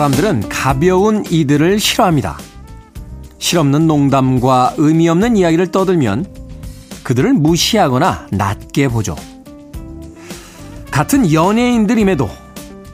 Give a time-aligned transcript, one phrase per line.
[0.00, 2.38] 사람들은 가벼운 이들을 싫어합니다.
[3.38, 6.24] 실없는 농담과 의미 없는 이야기를 떠들면
[7.02, 9.14] 그들을 무시하거나 낮게 보죠.
[10.90, 12.30] 같은 연예인들임에도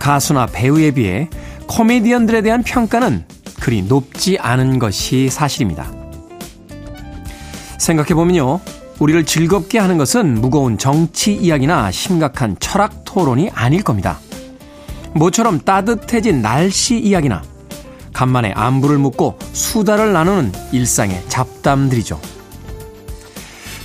[0.01, 1.31] 가수나 배우에 비해
[1.69, 3.25] 코미디언들에 대한 평가는
[3.61, 5.89] 그리 높지 않은 것이 사실입니다.
[7.79, 8.59] 생각해보면요.
[8.99, 14.19] 우리를 즐겁게 하는 것은 무거운 정치 이야기나 심각한 철학 토론이 아닐 겁니다.
[15.17, 17.43] 모처럼 따뜻해진 날씨 이야기나
[18.13, 22.21] 간만에 안부를 묻고 수다를 나누는 일상의 잡담들이죠.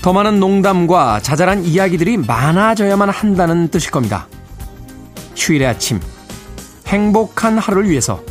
[0.02, 4.28] 더 많은 농담과 자잘한 이야기들이 많아져야만 한다는 뜻일 겁니다.
[5.36, 6.00] 휴일의 아침,
[6.88, 8.22] 행복한 하루를 위해서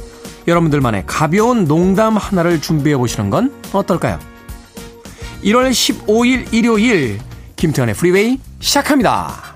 [0.48, 4.18] 여러분들만의 가벼운 농담 하나를 준비해 보시는 건 어떨까요?
[5.44, 7.18] 1월 15일 일요일
[7.56, 9.49] 김태현의 프리웨이 시작합니다.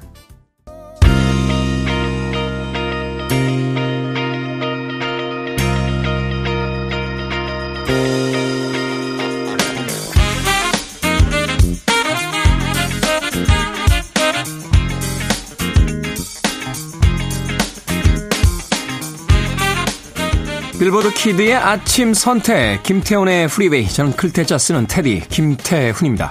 [20.84, 26.30] 빌보드 kid의 아침 선택 김태훈의 프리웨이 저는 클 태 자 쓰는 태디 김태훈입니다.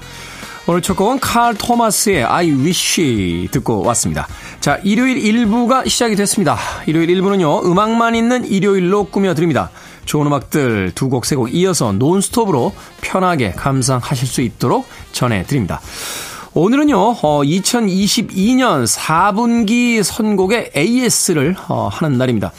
[0.67, 4.27] 오늘 첫 곡은 칼 토마스의 I Wish 듣고 왔습니다.
[4.59, 6.59] 자, 일요일 1부가 시작이 됐습니다.
[6.85, 9.71] 일요일 1부는요, 음악만 있는 일요일로 꾸며드립니다.
[10.05, 15.81] 좋은 음악들 두 곡, 세 곡 이어서 논스톱으로 편하게 감상하실 수 있도록 전해드립니다.
[16.53, 22.51] 오늘은요, 어, 2022년 4분기 선곡의 AS를 어, 하는 날입니다.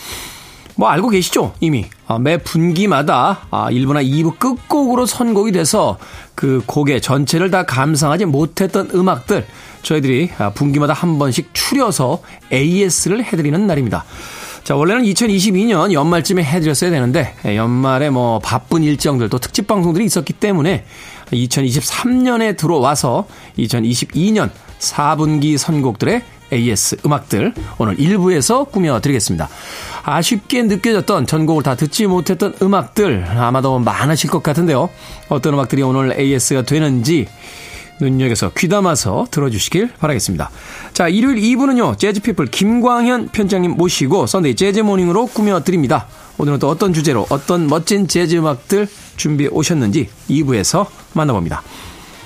[0.77, 1.55] 뭐 알고 계시죠?
[1.61, 5.99] 이미 아, 매 분기마다 아, 1부나 2부 끝곡으로 선곡이 돼서
[6.35, 9.47] 그 곡의 전체를 다 감상하지 못했던 음악들
[9.83, 14.05] 저희들이 아, 분기마다 한 번씩 추려서 AS를 해드리는 날입니다.
[14.65, 20.33] 자, 원래는 2022년 연말쯤에 해드렸어야 되는데, 예, 연말에 뭐 바쁜 일정들 또 특집 방송들이 있었기
[20.33, 20.87] 때문에
[21.31, 23.27] 2023년에 들어와서
[23.59, 24.49] 2022년
[24.79, 26.23] 4분기 선곡들의
[26.53, 29.49] AS 음악들 오늘 1부에서 꾸며드리겠습니다.
[30.03, 34.91] 아쉽게 느껴졌던 전곡을 다 듣지 못했던 음악들 아마도 많으실 것 같은데요.
[35.29, 37.27] 어떤 음악들이 오늘 AS가 되는지
[38.01, 40.51] 눈여겨서 귀담아서 들어주시길 바라겠습니다.
[40.93, 46.07] 자, 일요일 2부는요, 재즈피플 김광현 편집장님 모시고 Sunday Jazz Morning으로 꾸며드립니다.
[46.39, 51.63] 오늘은 또 어떤 주제로 어떤 멋진 재즈 음악들 준비해 오셨는지 2부에서 만나봅니다.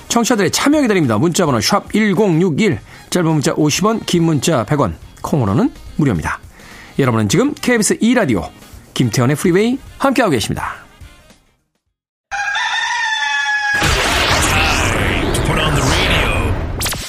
[0.09, 1.17] 청취자들의 참여 기다립니다.
[1.17, 6.39] 문자번호 샵 1061, 짧은 문자 50원, 긴 문자 100원, 콩으로는 무료입니다.
[6.97, 8.49] 여러분은 지금 KBS 2라디오
[8.93, 10.75] 김태훈의 프리웨이 함께하고 계십니다.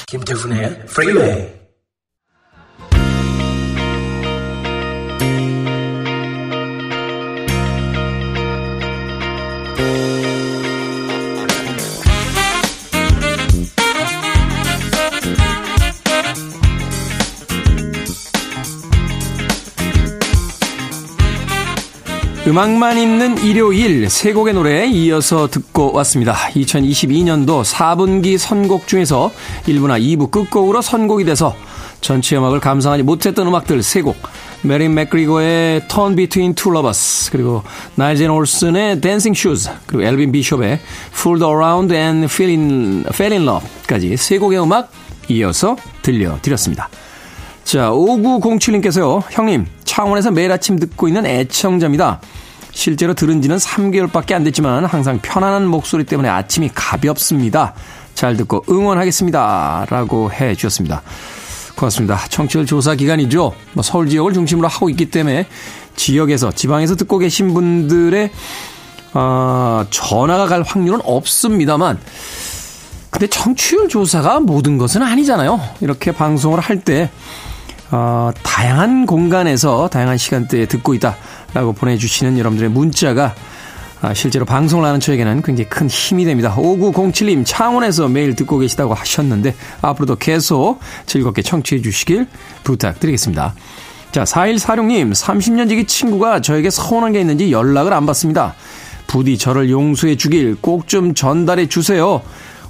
[0.06, 1.59] 김태훈의 프리웨이
[22.50, 26.34] 음악만 있는 일요일 세 곡의 노래 이어서 듣고 왔습니다.
[26.34, 29.31] 2022년도 4분기 선곡 중에서
[29.66, 31.55] 1부나 2부 끝곡으로 선곡이 돼서
[32.00, 34.16] 전체 음악을 감상하지 못했던 음악들 세 곡.
[34.62, 37.62] 메린 맥그리거의 Turn Between Two Lovers 그리고
[37.94, 40.81] 나일젠 올슨의 Dancing Shoes 그리고 엘빈 비숍의
[41.12, 44.91] Fooled Around and Fell in, Fell in Love까지 세 곡의 음악
[45.29, 46.88] 이어서 들려드렸습니다.
[47.62, 49.23] 자, 5907님께서요.
[49.31, 52.20] 형님, 창원에서 매일 아침 듣고 있는 애청자입니다.
[52.70, 57.75] 실제로 들은 지는 3개월밖에 안 됐지만 항상 편안한 목소리 때문에 아침이 가볍습니다.
[58.14, 59.87] 잘 듣고 응원하겠습니다.
[59.90, 61.02] 라고 해 주셨습니다.
[61.75, 62.20] 고맙습니다.
[62.28, 63.52] 청취율 조사 기간이죠.
[63.72, 65.48] 뭐 서울 지역을 중심으로 하고 있기 때문에
[65.96, 68.31] 지역에서, 지방에서 듣고 계신 분들의,
[69.14, 71.98] 어, 전화가 갈 확률은 없습니다만,
[73.10, 75.60] 근데 청취율 조사가 모든 것은 아니잖아요.
[75.81, 77.10] 이렇게 방송을 할 때,
[77.90, 83.34] 어, 다양한 공간에서 다양한 시간대에 듣고 있다라고 보내주시는 여러분들의 문자가
[84.02, 86.54] 아, 실제로 방송을 하는 저에게는 굉장히 큰 힘이 됩니다.
[86.56, 92.26] 5907님 창원에서 매일 듣고 계시다고 하셨는데 앞으로도 계속 즐겁게 청취해 주시길
[92.64, 93.54] 부탁드리겠습니다.
[94.12, 98.54] 자, 4146님 30년 지기 친구가 저에게 서운한 게 있는지 연락을 안 받습니다.
[99.06, 102.22] 부디 저를 용서해 주길 꼭 좀 전달해 주세요.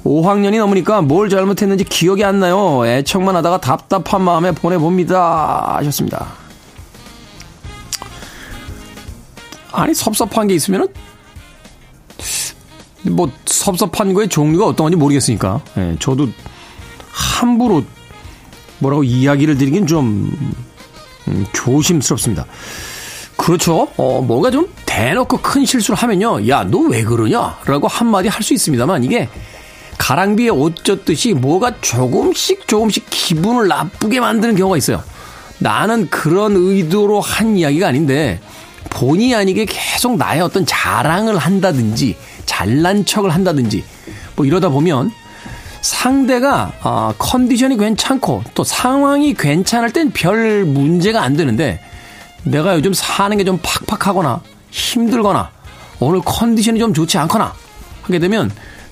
[0.04, 2.82] 5학년이 넘으니까 뭘 잘못했는지 기억이 안 나요.
[2.86, 5.76] 애청만 하다가 답답한 마음에 보내봅니다.
[5.78, 6.26] 하셨습니다.
[9.72, 10.88] 아니, 섭섭한 게 있으면은,
[13.02, 15.60] 뭐, 섭섭한 거의 종류가 어떤 건지 모르겠으니까.
[15.78, 16.28] 예, 저도
[17.12, 17.84] 함부로
[18.78, 20.56] 뭐라고 이야기를 드리긴 좀,
[21.28, 22.46] 음, 조심스럽습니다.
[23.36, 23.88] 그렇죠.
[23.96, 26.48] 어, 뭔가 좀 대놓고 큰 실수를 하면요.
[26.48, 27.58] 야, 너 왜 그러냐?
[27.64, 29.28] 라고 한마디 할 수 있습니다만 이게
[30.00, 35.02] 가랑비에 옷 젖듯이 뭐가 조금씩 조금씩 기분을 나쁘게 만드는 경우가 있어요.
[35.58, 38.40] 나는 그런 의도로 한 이야기가 아닌데
[38.88, 42.16] 본의 아니게 계속 나의 어떤 자랑을 한다든지
[42.46, 43.84] 잘난 척을 한다든지
[44.36, 45.12] 뭐 이러다 보면
[45.82, 51.78] 상대가 어, 컨디션이 괜찮고 또 상황이 괜찮을 땐 별 문제가 안 되는데
[52.44, 55.50] 내가 요즘 사는 게 좀 팍팍하거나 힘들거나
[56.00, 57.52] 오늘 컨디션이 좀 좋지 않거나
[58.02, 58.50] 하게 되면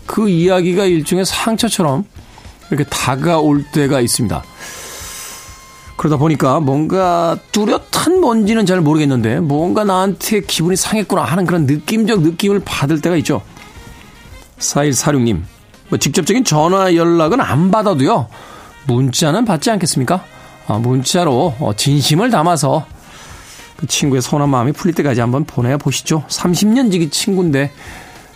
[0.08, 2.04] 그 이야기가 일종의 상처처럼
[2.70, 4.42] 이렇게 다가올 때가 있습니다.
[5.96, 12.62] 그러다 보니까 뭔가 뚜렷한 뭔지는 잘 모르겠는데 뭔가 나한테 기분이 상했구나 하는 그런 느낌적 느낌을
[12.64, 13.42] 받을 때가 있죠.
[14.58, 15.42] 4146님,
[15.88, 18.28] 뭐 직접적인 전화 연락은 안 받아도요.
[18.86, 20.24] 문자는 받지 않겠습니까?
[20.66, 22.86] 아, 문자로 어, 진심을 담아서
[23.76, 26.24] 그 친구의 서운한 마음이 풀릴 때까지 한번 보내야 보시죠.
[26.28, 27.72] 30년 지기 친구인데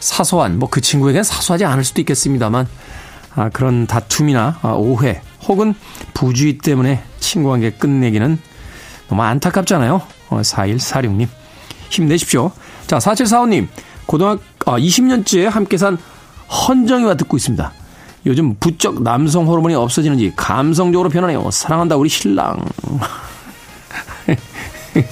[0.02, 2.66] 사소한 뭐 그 친구에겐 사소하지 않을 수도 있겠습니다만
[3.34, 5.74] 아, 그런 다툼이나 아, 오해 혹은
[6.14, 8.38] 부주의 때문에 친구 관계 끝내기는
[9.08, 10.02] 너무 안타깝잖아요.
[10.30, 11.28] 어, 4146님
[11.90, 12.50] 힘내십시오.
[12.86, 13.68] 자 4745님
[14.06, 15.98] 고등학교 아, 20년째 함께 산
[16.50, 17.72] 헌정이와 듣고 있습니다.
[18.26, 21.50] 요즘 부쩍 남성 호르몬이 없어지는지 감성적으로 변하네요.
[21.50, 22.58] 사랑한다 우리 신랑.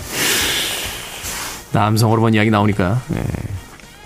[1.73, 3.23] 남성 호르몬 이야기 나오니까 네,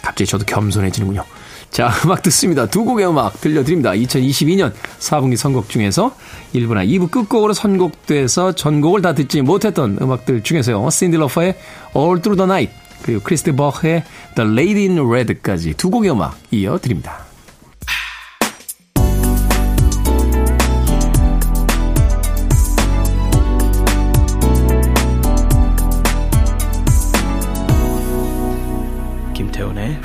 [0.04, 1.24] 갑자기 저도 겸손해지는군요.
[1.70, 2.66] 자, 음악 듣습니다.
[2.66, 3.90] 두 곡의 음악 들려드립니다.
[3.92, 6.14] 2022년 4분기 선곡 중에서
[6.54, 10.88] 1부나 2부 끝곡으로 선곡돼서 전곡을 다 듣지 못했던 음악들 중에서요.
[10.90, 11.56] 신디 러퍼의
[11.96, 12.72] All Through the Night
[13.02, 14.04] 그리고 크리스티 버흐의
[14.36, 17.23] The Lady in Red까지 두 곡의 음악 이어드립니다.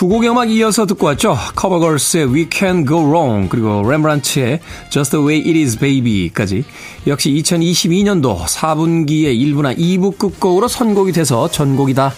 [0.00, 1.36] 두 곡의 음악 이어서 듣고 왔죠.
[1.56, 6.64] 커버걸스의 We Can Go Wrong 그리고 렘브란츠의 Just the Way It Is Baby까지
[7.06, 12.14] 역시 2022년도 4분기의 1부나 2부 끝곡으로 선곡이 돼서 전곡이 다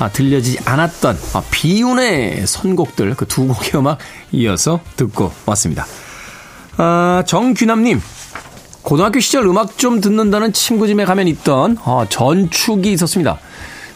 [0.00, 3.98] 아, 들려지지 않았던 아, 비운의 선곡들 그 두 곡의 음악
[4.32, 5.86] 이어서 듣고 왔습니다.
[6.78, 8.00] 아, 정규남님
[8.82, 13.38] 고등학교 시절 음악 좀 듣는다는 친구 집에 가면 있던 어, 전축이 있었습니다.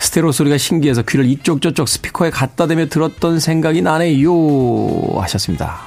[0.05, 5.81] 스테레오 소리가 신기해서 귀를 이쪽 저쪽 스피커에 갖다 대며 들었던 생각이 나네요 하셨습니다.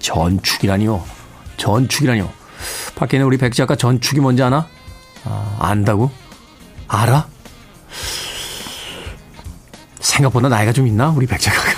[0.00, 1.04] 전축이라니요.
[1.56, 2.28] 전축이라니요.
[2.96, 4.66] 밖에 있는 우리 백 작가 전축이 뭔지 아나?
[5.24, 6.10] 아, 안다고?
[6.88, 7.28] 알아?
[10.00, 11.10] 생각보다 나이가 좀 있나?
[11.10, 11.70] 우리 백 작가가.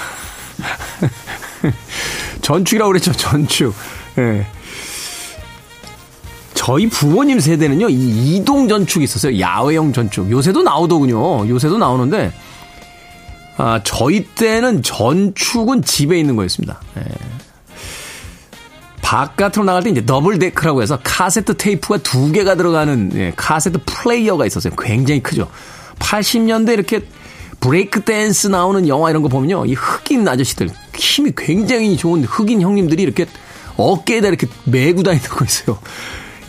[2.40, 3.74] 전축이라고 그랬죠, 전축.
[4.16, 4.22] 예.
[4.22, 4.46] 네.
[6.58, 9.38] 저희 부모님 세대는요, 이 이동 전축이 있었어요.
[9.38, 10.28] 야외형 전축.
[10.28, 11.48] 요새도 나오더군요.
[11.48, 12.32] 요새도 나오는데,
[13.58, 16.80] 아, 저희 때는 전축은 집에 있는 거였습니다.
[16.96, 17.02] 예.
[19.02, 24.44] 바깥으로 나갈 때 이제 double deck라고 해서 카세트 테이프가 두 개가 들어가는 예, 카세트 플레이어가
[24.44, 24.74] 있었어요.
[24.76, 25.48] 굉장히 크죠.
[26.00, 27.02] 80년대 이렇게
[27.60, 29.64] 브레이크 댄스 나오는 영화 이런 거 보면요.
[29.66, 33.26] 이 흑인 아저씨들, 힘이 굉장히 좋은 흑인 형님들이 이렇게
[33.76, 35.78] 어깨에다 이렇게 메고 다니는 거 있어요.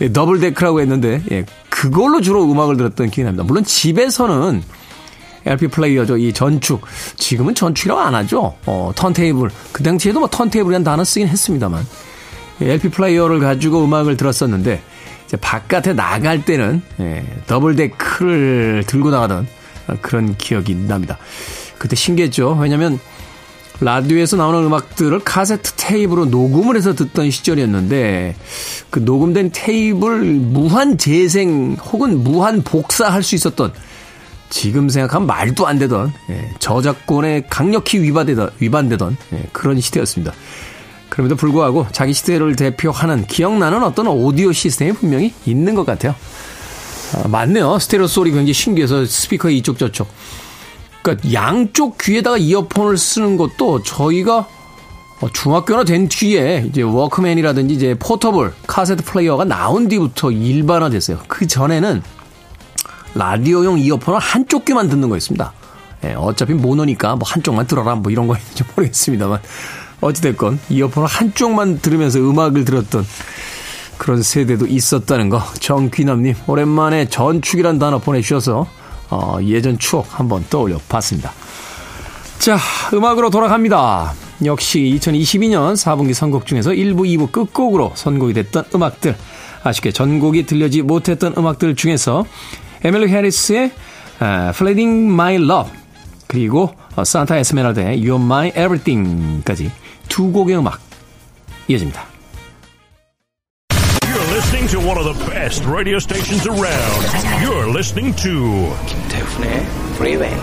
[0.00, 3.44] 예, 더블 데크라고 했는데 예, 그걸로 주로 음악을 들었던 기억이 납니다.
[3.44, 4.62] 물론 집에서는
[5.46, 6.16] LP 플레이어죠.
[6.18, 6.82] 이 전축.
[7.16, 8.54] 지금은 전축이라고 안 하죠.
[8.66, 9.50] 어, 턴테이블.
[9.72, 11.86] 그 당시에도 뭐 턴테이블이라는 단어 쓰긴 했습니다만.
[12.60, 14.82] LP 예, 플레이어를 가지고 음악을 들었었는데,
[15.26, 19.46] 이제 바깥에 나갈 때는, 예, 더블 데크를 들고 나가던
[20.02, 21.16] 그런 기억이 납니다.
[21.78, 22.58] 그때 신기했죠.
[22.60, 23.00] 왜냐면,
[23.80, 28.36] 라디오에서 나오는 음악들을 카세트 테이프로 녹음을 해서 듣던 시절이었는데
[28.90, 33.72] 그 녹음된 테이프를 무한 재생 혹은 무한 복사할 수 있었던
[34.50, 40.34] 지금 생각하면 말도 안 되던 예, 저작권에 강력히 위반되던, 위반되던 예, 그런 시대였습니다.
[41.08, 46.14] 그럼에도 불구하고 자기 시대를 대표하는 기억나는 어떤 오디오 시스템이 분명히 있는 것 같아요.
[47.14, 47.78] 아, 맞네요.
[47.78, 50.08] 스테레오 소리 굉장히 신기해서 스피커에 이쪽 저쪽.
[51.02, 54.46] 그러니까 양쪽 귀에다가 이어폰을 쓰는 것도 저희가
[55.20, 61.18] 어, 중학교나 된 뒤에 이제 워크맨이라든지 이제 포터블 카세트 플레이어가 나온 뒤부터 일반화됐어요.
[61.28, 62.02] 그 전에는
[63.14, 65.52] 라디오용 이어폰을 한쪽 귀만 듣는 거였습니다.
[66.04, 69.40] 예, 어차피 모노니까 뭐 한쪽만 들어라 뭐 이런 거 있는지 모르겠습니다만
[70.00, 73.04] 어찌됐건 이어폰을 한쪽만 들으면서 음악을 들었던
[73.98, 78.66] 그런 세대도 있었다는 거 정귀남님 오랜만에 전축이란 단어 보내주셔서
[79.10, 81.32] 어, 예전 추억 한번 떠올려 봤습니다.
[82.38, 82.58] 자
[82.94, 84.14] 음악으로 돌아갑니다.
[84.44, 89.14] 역시 2022년 4분기 선곡 중에서 1부, 2부 끝곡으로 선곡이 됐던 음악들
[89.62, 92.24] 아쉽게 전곡이 들려지 못했던 음악들 중에서
[92.82, 93.72] 에밀리 해리스의
[94.18, 95.72] Flooding My Love
[96.26, 99.70] 그리고 산타 에스메랄드의 You're My Everything까지
[100.08, 100.80] 두 곡의 음악
[101.68, 102.09] 이어집니다.
[104.70, 107.02] To one of the best radio stations around.
[107.42, 110.36] You're listening to 김태훈의 Freeway.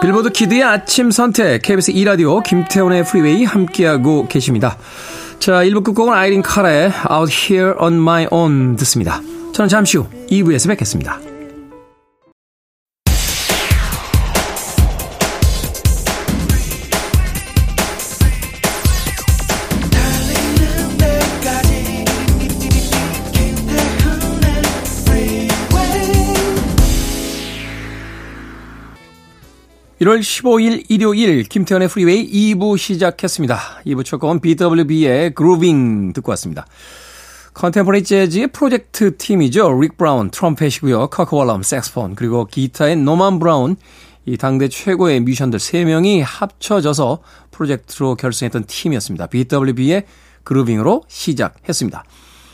[0.00, 4.78] 빌보드 키드의 아침 선택 KBS 2 라디오 김태훈의 프리웨이 함께하고 계십니다.
[5.40, 9.20] 자 1부 끝곡은 아이린 카라의 Out Here On My Own 듣습니다.
[9.52, 11.18] 저는 잠시 후 2부에서 뵙겠습니다.
[30.08, 33.82] (1월 15일) 일요일 김태훈의 프리웨이 2부 시작했습니다.
[33.84, 36.66] 2부 첫 곡은 BWB의 Groovin' 듣고 왔습니다.
[37.52, 39.78] Contemporary 재즈의 프로젝트 팀이죠.
[39.78, 41.08] 릭 브라운 트럼펫이고요.
[41.08, 43.76] 커크 월럼 색소폰 그리고 기타의 노만 브라운
[44.24, 47.18] 이 당대 최고의 뮤지션들 3명이 합쳐져서
[47.50, 49.26] 프로젝트로 결성했던 팀이었습니다.
[49.26, 50.04] BWB의
[50.42, 52.04] Groovin'으로 시작했습니다.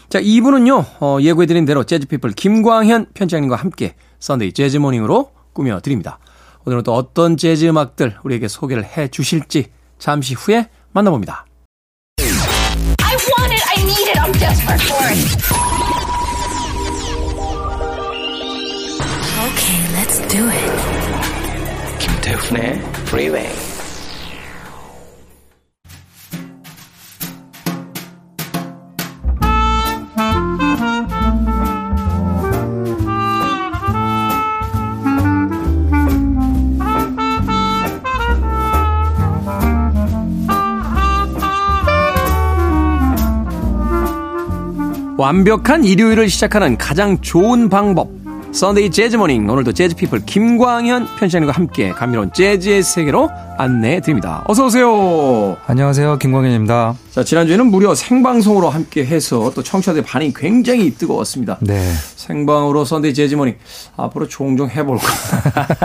[0.08, 0.84] 자, 2부는요.
[1.00, 6.18] 어, 예고해드린 대로 재즈피플 김광현 편집장님과 함께 썬데이 재즈 모닝으로 꾸며드립니다.
[6.66, 9.66] 오늘은 또 어떤 재즈 음악들 우리에게 소개를 해 주실지
[9.98, 11.46] 잠시 후에 만나봅니다.
[12.18, 13.62] I want it.
[13.68, 14.18] I need it.
[14.18, 15.44] I'm desperate for it.
[19.44, 20.94] Okay, let's do it.
[21.98, 23.73] 김태훈의 Freeway.
[45.24, 48.10] 완벽한 일요일을 시작하는 가장 좋은 방법.
[48.52, 49.48] 썬데이 재즈 모닝.
[49.48, 54.44] 오늘도 재즈 피플 김광현 편집장님과 함께 감미로운 재즈의 세계로 안내해 드립니다.
[54.46, 55.56] 어서 오세요.
[55.66, 56.18] 안녕하세요.
[56.18, 56.94] 김광현입니다.
[57.14, 61.58] 자, 지난주에는 무려 생방송으로 함께 해서 또 청취자들의 반응이 굉장히 뜨거웠습니다.
[61.60, 61.80] 네.
[62.16, 63.54] 생방으로 썬데이 재즈 모닝
[63.96, 65.06] 앞으로 종종 해볼까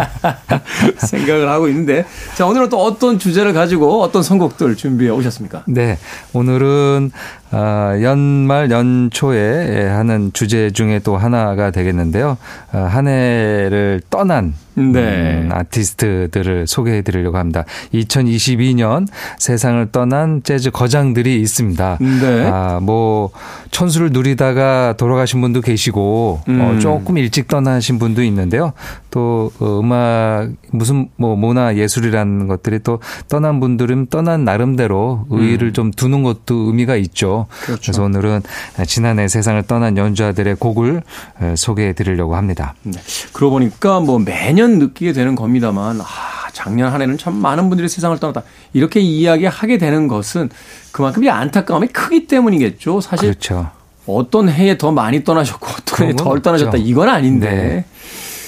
[0.98, 2.03] 생각을 하고 있는데
[2.36, 5.65] 자, 오늘은 또 어떤 주제를 가지고 어떤 선곡들 준비해 오셨습니까?
[5.67, 6.00] 네.
[6.33, 7.12] 오늘은
[7.51, 12.38] 아, 연말 연초에 하는 주제 중에 또 하나가 되겠는데요.
[12.71, 15.41] 아, 한 해를 떠난 네.
[15.41, 17.65] 음, 아티스트들을 소개해 드리려고 합니다.
[17.93, 19.07] 2022년
[19.38, 21.98] 세상을 떠난 재즈 거장들이 있습니다.
[22.00, 22.50] 네.
[22.51, 23.31] 아, 뭐
[23.71, 26.62] 천수를 누리다가 돌아가신 분도 계시고 음.
[26.62, 28.74] 어, 조금 일찍 떠나신 분도 있는데요.
[29.12, 35.91] 또 어, 음악 무슨 뭐 문화 예술이라는 것들이 또 떠난 분들은 떠난 나름대로 의의를 좀
[35.91, 37.48] 두는 것도 의미가 있죠.
[37.50, 37.65] 음.
[37.65, 37.81] 그렇죠.
[37.81, 38.41] 그래서 오늘은
[38.86, 41.01] 지난해 세상을 떠난 연주자들의 곡을
[41.39, 42.75] 어, 소개해 드리려고 합니다.
[42.83, 43.00] 네.
[43.33, 46.05] 그러고 보니까 뭐 매년 느끼게 되는 겁니다만, 아,
[46.53, 48.43] 작년 한 해는 참 많은 분들이 세상을 떠났다.
[48.73, 50.49] 이렇게 이야기하게 되는 것은
[50.91, 53.01] 그만큼 이 안타까움이 크기 때문이겠죠.
[53.01, 53.71] 사실 그렇죠.
[54.05, 56.77] 어떤 해에 더 많이 떠나셨고 어떤 해에 덜 떠나셨다.
[56.77, 57.49] 이건 아닌데.
[57.49, 57.85] 네.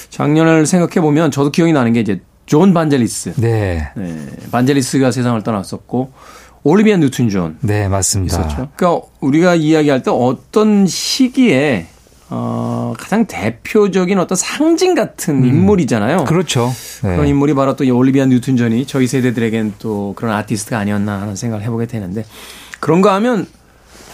[0.09, 3.35] 작년을 생각해 보면 저도 기억이 나는 게 이제 존 반젤리스.
[3.37, 3.89] 네.
[3.95, 4.27] 네.
[4.51, 6.11] 반젤리스가 세상을 떠났었고
[6.63, 8.39] 올리비아 뉴튼 존 네, 맞습니다.
[8.39, 8.69] 있었죠.
[8.75, 11.87] 그러니까 우리가 이야기할 때 어떤 시기에
[12.33, 16.23] 어, 가장 대표적인 어떤 상징 같은 인물이잖아요.
[16.23, 16.71] 그렇죠.
[17.03, 17.15] 네.
[17.15, 21.63] 그런 인물이 바로 또이 올리비아 뉴튼 존이 저희 세대들에겐 또 그런 아티스트가 아니었나 하는 생각을
[21.65, 22.23] 해보게 되는데
[22.79, 23.47] 그런가 하면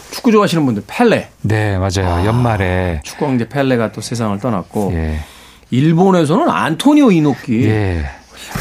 [0.10, 2.26] 축구 좋아하시는 분들 펠레 네, 맞아요.
[2.26, 5.20] 연말에 축구 왕제 펠레가 또 세상을 떠났고 예.
[5.70, 8.06] 일본에서는 안토니오 이노키 예.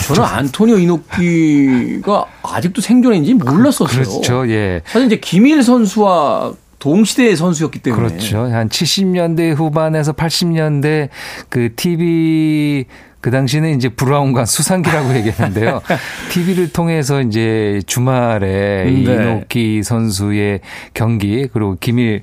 [0.06, 4.02] 저는 안토니오 이노키가 아직도 생존인지 몰랐었어요.
[4.02, 4.48] 그렇죠.
[4.50, 4.82] 예.
[4.84, 6.52] 사실 이제 김일 선수와
[6.86, 8.38] 동시대의 선수였기 때문에 그렇죠.
[8.38, 11.08] 한 70년대 후반에서 80년대
[11.48, 12.84] 그 TV
[13.20, 15.82] 그 당시는 이제 브라운관 수상기라고 얘기했는데요.
[16.30, 18.92] TV를 통해서 이제 주말에 네.
[18.92, 20.60] 이노키 선수의
[20.94, 22.22] 경기 그리고 김일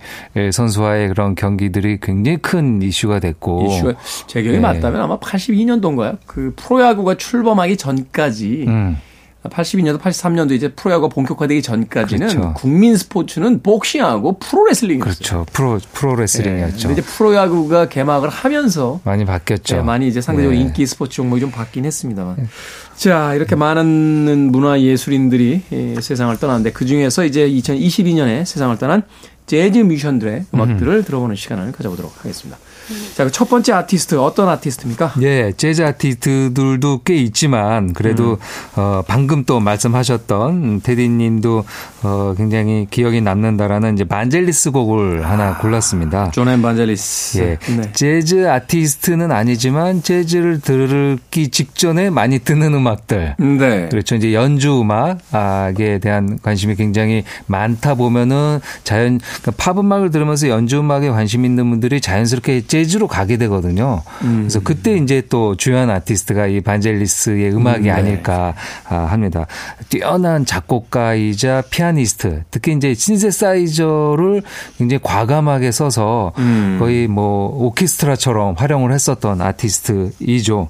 [0.53, 3.96] 선수와의 그런 경기들이 굉장히 큰 이슈가 됐고 이슈가
[4.27, 4.62] 제 기억이 네.
[4.62, 6.20] 맞다면 아마 82년도인가요?
[6.25, 8.98] 그 프로야구가 출범하기 전까지 음.
[9.50, 12.54] 82년도, 83년도 이제 프로야구가 본격화되기 전까지는 그렇죠.
[12.56, 15.14] 국민 스포츠는 복싱하고 프로레슬링이었어요.
[15.14, 15.46] 그렇죠.
[15.52, 16.88] 프로 프로레슬링이었죠.
[16.88, 19.78] 근데 이제 프로야구가 개막을 하면서 많이 바뀌었죠.
[19.78, 20.62] 네, 많이 이제 상대적으로 네.
[20.64, 22.48] 인기 스포츠 종목이 좀 바뀌긴 했습니다만.
[22.96, 29.04] 자, 이렇게 많은 문화 예술인들이 이 세상을 떠났는데 그 중에서 이제 2022년에 세상을 떠난
[29.46, 32.58] 재즈 뮤지션들의 음악들을 들어보는 시간을 가져보도록 하겠습니다.
[33.16, 35.14] 자, 그 첫 번째 아티스트 어떤 아티스트입니까?
[35.22, 38.38] 예, 재즈 아티스트들도 꽤 있지만 그래도
[38.76, 41.66] 어 방금 또 말씀하셨던 테디 님도
[42.04, 46.32] 어 굉장히 기억이 남는다라는 이제 반젤리스 곡을 하나 골랐습니다.
[46.32, 47.38] 존앤 반젤리스.
[47.40, 47.58] 예.
[47.76, 47.92] 네.
[47.94, 53.36] 재즈 아티스트는 아니지만 재즈를 듣기 직전에 많이 듣는 음악들.
[53.40, 53.90] 네.
[53.90, 54.16] 그렇죠.
[54.16, 61.10] 이제 연주 음악에 대한 관심이 굉장히 많다 보면은 자연 그러니까 팝 음악을 들으면서 연주 음악에
[61.10, 64.02] 관심 있는 분들이 자연스럽게 재즈로 가게 되거든요.
[64.20, 67.92] 그래서 그때 이제 또 주요한 아티스트가 이 반젤리스의 음악이 음, 네.
[67.92, 68.54] 아닐까
[68.88, 69.48] 아, 합니다.
[69.90, 74.44] 뛰어난 작곡가이자 피아니스트, 특히 이제 신세사이저를
[74.78, 76.78] 굉장히 과감하게 써서 음.
[76.80, 80.68] 거의 뭐 오케스트라처럼 활용을 했었던 아티스트이죠.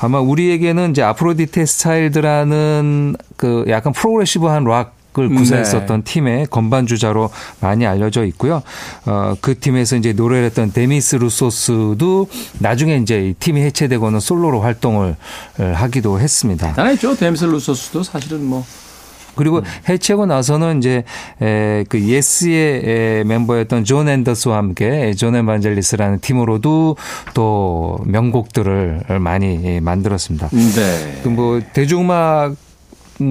[0.00, 5.34] 아마 우리에게는 이제 아프로디테스 차일드라는 그 약간 progressive한 락 을 네.
[5.34, 7.28] 구사했었던 팀의 건반 주자로
[7.60, 8.62] 많이 알려져 있고요.
[9.04, 12.28] 어, 그 팀에서 이제 노래를 했던 데미스 루소스도
[12.60, 15.16] 나중에 이제 이 팀이 해체되고는 솔로로 활동을
[15.58, 16.68] 하기도 했습니다.
[16.68, 17.14] 대단했죠.
[17.16, 18.64] 데미스 루소스도 사실은 뭐
[19.34, 19.64] 그리고 음.
[19.88, 21.04] 해체하고 나서는 이제
[21.40, 26.96] 에, 그 예스의 에, 멤버였던 존 앤더슨과 함께 존 앤 반젤리스라는 팀으로도
[27.34, 30.48] 또 명곡들을 많이 예, 만들었습니다.
[30.50, 31.20] 네.
[31.22, 32.71] 그뭐 대중음악 음,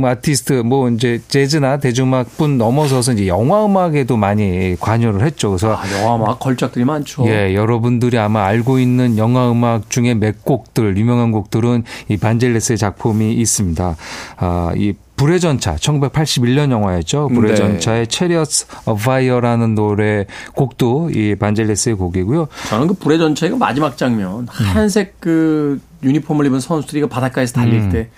[0.03, 5.49] 아티스트 뭐 이제 재즈나 대중음악뿐 넘어서서 이제 영화 음악에도 많이 관여를 했죠.
[5.49, 7.25] 그래서 아, 영화 막 걸작들이 많죠.
[7.27, 13.33] 예, 여러분들이 아마 알고 있는 영화 음악 중에 몇 곡들, 유명한 곡들은 이 반젤리스의 작품이
[13.33, 13.95] 있습니다.
[14.37, 17.27] 아, 이 불의 전차 1981년 영화였죠.
[17.27, 17.55] 불의 네.
[17.55, 20.25] 전차의 Chariots of Fire라는 노래
[20.55, 22.47] 곡도 이 반젤리스의 곡이고요.
[22.69, 27.81] 저는 그 불의 전차의 그 마지막 장면 하얀색 그 유니폼을 입은 선수들이 그 바닷가에서 달릴
[27.81, 27.89] 음.
[27.91, 28.09] 때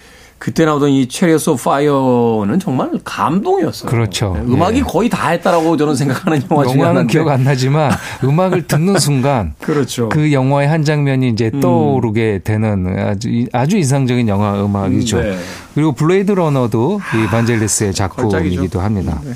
[0.44, 3.90] 그때 나오던 이 Chariots of Fire는 정말 감동이었어요.
[3.90, 4.34] 그렇죠.
[4.36, 4.82] 네, 음악이 예.
[4.82, 7.08] 거의 다 했다라고 저는 생각하는 영화 중에 영화는.
[7.08, 7.94] 기억 안 나지만
[8.26, 10.10] 음악을 듣는 순간 그렇죠.
[10.10, 15.20] 그 영화의 한 장면이 이제 떠오르게 되는 아주 아주 인상적인 영화 음악이죠.
[15.20, 15.40] 음, 네.
[15.76, 18.30] 그리고 블레이드 러너도 이 반젤리스의 걸작이죠.
[18.30, 19.22] 작품이기도 합니다.
[19.24, 19.32] 네.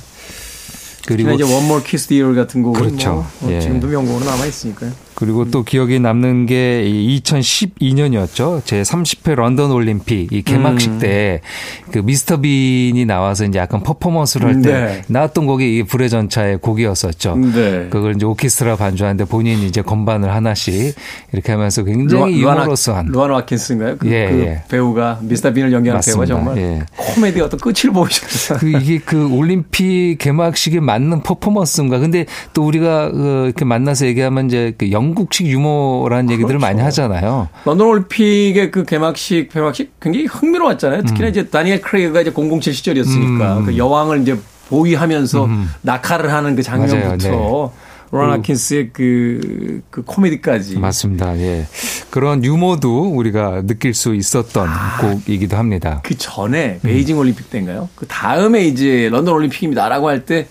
[1.08, 3.14] 그리고 이제 One More Kiss, Dear 같은 곡은 그렇죠.
[3.14, 3.62] 뭐, 뭐 예.
[3.62, 4.92] 지금도 명곡으로 남아 있으니까요.
[5.20, 8.62] 그리고 또 기억이 남는 게 2012년이었죠.
[8.66, 11.00] 제 30회 런던 올림픽 이 개막식 음.
[11.00, 15.02] 때그 미스터 빈이 나와서 이제 약간 퍼포먼스를 할때 네.
[15.08, 17.36] 나왔던 곡이 이 불의 전차의 곡이었었죠.
[17.36, 17.88] 네.
[17.90, 20.94] 그걸 이제 오케스트라 반주하는데 본인이 이제 건반을 하나씩
[21.34, 23.98] 이렇게 하면서 굉장히 루안- 유머러스한 로완 앳킨슨인가요?
[23.98, 24.64] 그, 예, 그 예.
[24.70, 26.26] 배우가 미스터 빈을 연기하는 배우가.
[26.28, 26.82] 정말 예.
[26.96, 28.60] 코미디 어떤 끝을 보이셨어요.
[28.60, 31.98] 그 이게 그 올림픽 개막식에 맞는 퍼포먼스인가.
[31.98, 37.04] 근데 또 우리가 그 이렇게 만나서 얘기하면 이제 그 영국식 유머라는 얘기들을 많이 그렇죠.
[37.04, 37.50] 하잖아요.
[37.66, 41.04] 런던 올림픽의 그 개막식, 개막식 굉장히 흥미로웠잖아요.
[41.04, 43.66] 특히나 이제 다니엘 크레이그가 이제 007 시절이었으니까 음.
[43.66, 44.38] 그 여왕을 이제
[44.70, 45.48] 보위하면서
[45.82, 47.72] 낙하를 하는 그 장면부터 맞아요.
[48.10, 50.80] 로란 아킨스의 그, 그 코미디까지.
[50.80, 51.38] 맞습니다.
[51.40, 51.68] 예.
[52.10, 54.70] 그런 유머도 우리가 느낄 수 있었던
[55.02, 56.02] 곡이기도 합니다.
[56.04, 57.90] 그 전에 베이징 올림픽 때인가요?
[57.96, 60.48] 그 다음에 이제 런던 올림픽입니다라고 할 때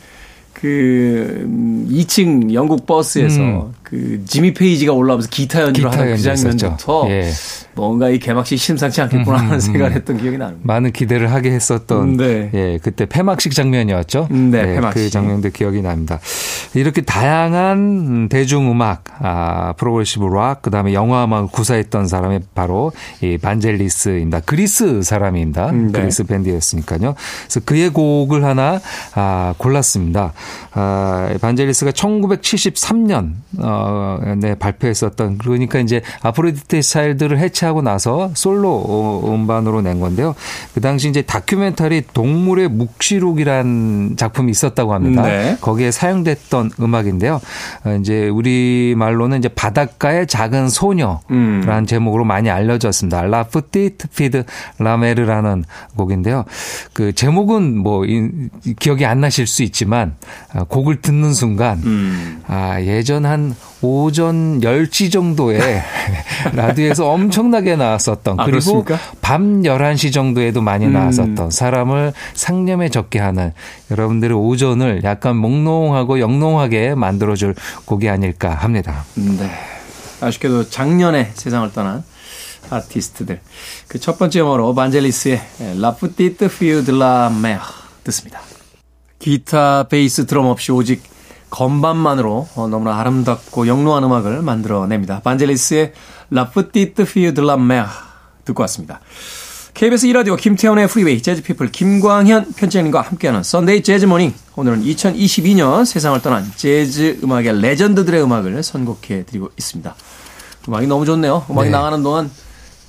[0.60, 1.46] 그
[1.90, 3.72] 2층 영국 버스에서 음.
[3.88, 6.22] 그 지미 페이지가 올라오면서 기타 연주를 기타 하는 그.
[6.22, 7.30] 장면부터 예.
[7.74, 10.60] 뭔가 이 개막식 심상치 않겠구나 하는 생각을 했던 기억이 납니다.
[10.64, 12.50] 많은 기대를 하게 했었던 네.
[12.52, 14.26] 예 그때 폐막식 장면이었죠.
[14.30, 14.94] 네, 예, 폐막식.
[14.94, 16.18] 그 장면도 기억이 납니다.
[16.74, 24.40] 이렇게 다양한 대중음악, 아, progressive rock, 그다음에 영화 음악을 구사했던 사람이 바로 이 반젤리스입니다.
[24.40, 25.70] 그리스 사람입니다.
[25.70, 26.00] 음, 네.
[26.00, 27.14] 그리스 밴드였으니까요.
[27.44, 28.80] 그래서 그의 곡을 하나
[29.14, 30.32] 아, 골랐습니다.
[30.72, 33.75] 아, 반젤리스가 1973년 어,
[34.38, 40.34] 네, 발표했었던 그러니까 이제 아프로디테스 차일드를 해체하고 나서 솔로 어, 음반으로 낸 건데요.
[40.74, 45.22] 그 당시 이제 다큐멘터리 동물의 묵시록이란 작품이 있었다고 합니다.
[45.22, 45.56] 네.
[45.60, 47.40] 거기에 사용됐던 음악인데요.
[47.84, 51.86] 어, 이제 우리 말로는 이제 바닷가의 작은 소녀라는 음.
[51.86, 53.22] 제목으로 많이 알려졌습니다.
[53.22, 54.44] 라프티트 피드
[54.78, 55.64] 라메르라는
[55.96, 56.44] 곡인데요.
[56.92, 58.30] 그 제목은 뭐 이-
[58.78, 60.14] 기억이 안 나실 수 있지만
[60.52, 62.42] 아, 곡을 듣는 순간 음.
[62.46, 63.54] 아, 예전 한
[63.86, 65.60] 오전 10시 정도에
[66.54, 68.98] 라디오에서 엄청나게 나왔었던 아, 그리고 그렇습니까?
[69.20, 70.92] 밤 11시 정도에도 많이 음.
[70.92, 73.52] 나왔었던 사람을 상념에 적게 하는
[73.90, 79.04] 여러분들의 오전을 약간 몽롱하고 영롱하게 만들어줄 곡이 아닐까 합니다.
[79.14, 79.50] 네.
[80.20, 82.02] 아쉽게도 작년에 세상을 떠난
[82.70, 83.40] 아티스트들.
[83.88, 85.40] 그 첫 번째 영어로 반젤리스의
[85.78, 87.60] La Petite Fille de la Mer
[88.04, 88.40] 듣습니다.
[89.18, 91.02] 기타, 베이스, 드럼 없이 오직
[91.50, 95.20] 건반만으로 어, 너무나 아름답고 영롱한 음악을 만들어냅니다.
[95.20, 95.92] 반젤리스의
[96.32, 97.86] La Petite Fille de la Mer
[98.44, 99.00] 듣고 왔습니다.
[99.74, 106.50] KBS 2라디오 김태현의 프리웨이 재즈피플 김광현 편집장님과 함께하는 Sunday Jazz Morning 오늘은 2022년 세상을 떠난
[106.56, 109.94] 재즈 음악의 레전드들의 음악을 선곡해 드리고 있습니다.
[110.68, 111.44] 음악이 너무 좋네요.
[111.50, 111.72] 음악이 네.
[111.76, 112.30] 나가는 동안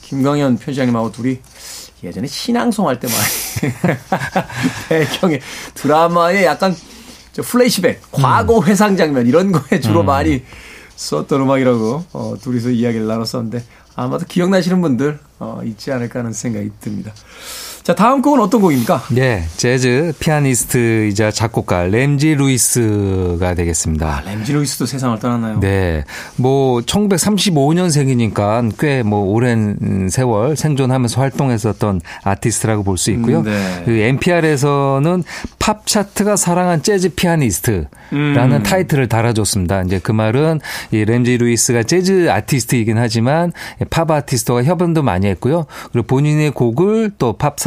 [0.04, 1.40] 김광현 편집장님하고 둘이
[2.04, 3.28] 예전에 시낭송 할 때 많이
[4.88, 5.42] 배경에
[5.74, 6.97] 드라마에 약간 저
[7.44, 10.44] 플래시백, 과거 회상 장면 이런 거에 주로 많이
[10.96, 13.64] 썼던 음악이라고 어, 둘이서 이야기를 나눴었는데
[13.96, 17.12] 아마도 기억나시는 분들 어, 있지 않을까 하는 생각이 듭니다.
[17.84, 19.04] 자 다음 곡은 어떤 곡입니까?
[19.12, 24.24] 네, 재즈 피아니스트이자 작곡가 램지 루이스가 되겠습니다.
[24.26, 25.62] 램지 루이스도 세상을 떠났나요?
[25.62, 26.04] 네.
[26.36, 33.40] 뭐 1935년생이니까 꽤 뭐 오랜 세월 생존하면서 활동했었던 아티스트라고 볼 수 있고요.
[33.40, 33.84] 음, 네.
[33.86, 35.24] 그 NPR에서는
[35.60, 38.64] 팝 차트가 사랑한 재즈 피아니스트라는 음.
[38.64, 39.84] 타이틀을 달아줬습니다.
[39.84, 40.60] 이제 그 말은
[40.92, 43.54] 이 램지 루이스가 재즈 아티스트이긴 하지만
[43.92, 45.66] 팝 아티스트와 협연도 많이 했고요.
[45.92, 47.60] 그리고 본인의 곡을 또 팝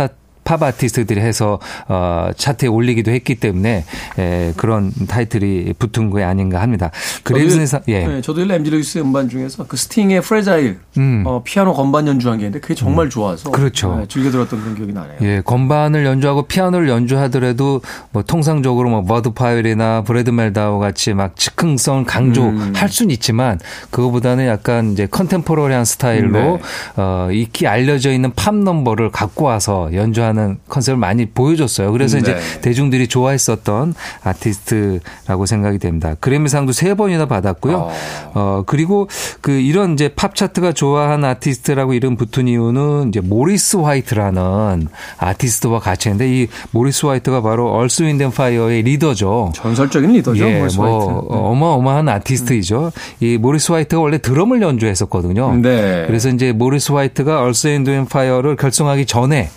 [0.51, 3.85] 팝 아티스트들이 해서 어 차트에 올리기도 했기 때문에
[4.19, 6.91] 에, 그런 타이틀이 붙은 게 아닌가 합니다.
[7.23, 8.05] 그래서 예.
[8.05, 11.23] 네, 저도 램지 루이스의 음반 중에서 그 스팅의 Fragile 음.
[11.25, 13.97] 어, 피아노 건반 연주한 게 있는데 그게 정말 좋아서 그렇죠.
[13.97, 15.19] 네, 즐겨 들었던 그런 기억이 나네요.
[15.23, 22.05] 예, 건반을 연주하고 피아노를 연주하더라도 뭐 통상적으로 뭐 버드 파웰이나 브래드 멜다우 같이 막 즉흥성을
[22.07, 23.61] 강조할 수는 있지만
[23.91, 26.61] 그거보다는 약간 이제 contemporary한 스타일로 네.
[26.97, 31.92] 어 익히 알려져 있는 팝 넘버를 갖고 와서 연주하는 컨셉을 많이 보여줬어요.
[31.92, 32.61] 그래서 이제 네.
[32.61, 36.14] 대중들이 좋아했었던 아티스트라고 생각이 됩니다.
[36.20, 37.76] 그래미상도 세 번이나 받았고요.
[37.76, 37.92] 어.
[38.35, 39.09] 어, 그리고
[39.40, 46.09] 그 이런 이제 팝 차트가 좋아하는 아티스트라고 이름 붙은 이유는 이제 모리스 화이트라는 아티스트와 같이
[46.09, 49.53] 했는데 이 모리스 화이트가 바로 얼스 윈드 파이어의 리더죠.
[49.55, 50.46] 전설적인 리더죠.
[50.46, 51.33] 예, 모리스 뭐 화이트.
[51.33, 51.38] 네.
[51.38, 52.92] 어마어마한 아티스트이죠.
[53.20, 55.57] 이 모리스 화이트가 원래 드럼을 연주했었거든요.
[55.57, 56.05] 네.
[56.07, 59.50] 그래서 이제 모리스 화이트가 얼스 윈드 파이어를 결성하기 전에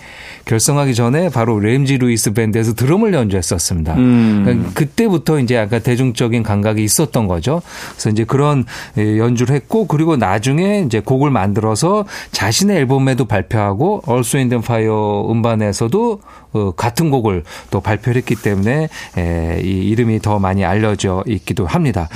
[0.46, 3.96] 결성하기 전에 바로 램지 루이스 밴드에서 드럼을 연주했었습니다.
[3.96, 4.42] 음.
[4.44, 7.62] 그러니까 그때부터 이제 약간 대중적인 감각이 있었던 거죠.
[7.92, 8.66] 그래서 이제 그런
[8.98, 16.22] 예, 연주를 했고 그리고 나중에 이제 곡을 만들어서 자신의 앨범에도 발표하고 얼스 윈드 파이어 음반에서도
[16.54, 22.10] 어, 같은 곡을 또 발표를 했기 때문에 에, 이 이름이 더 많이 알려져 있기도 합니다.